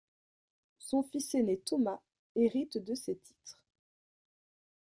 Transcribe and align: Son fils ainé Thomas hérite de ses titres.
Son 0.79 1.03
fils 1.03 1.35
ainé 1.35 1.59
Thomas 1.59 1.99
hérite 2.35 2.79
de 2.79 2.95
ses 2.95 3.17
titres. 3.19 3.61